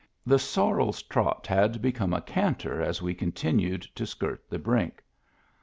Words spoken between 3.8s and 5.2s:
to skirt the brink.